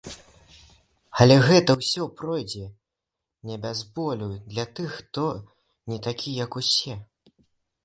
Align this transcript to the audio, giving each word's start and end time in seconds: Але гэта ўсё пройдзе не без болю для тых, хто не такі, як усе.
Але 1.25 1.35
гэта 1.49 1.75
ўсё 1.81 2.07
пройдзе 2.21 2.63
не 3.51 3.59
без 3.67 3.83
болю 4.01 4.31
для 4.55 4.65
тых, 4.81 4.89
хто 4.97 5.29
не 5.95 6.03
такі, 6.09 6.37
як 6.45 6.51
усе. 6.65 6.99